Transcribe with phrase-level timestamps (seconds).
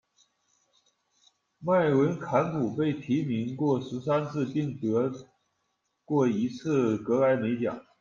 [1.59, 5.27] 麦伦坎普被提名过十三次并得
[6.05, 7.85] 过一次葛莱美奖。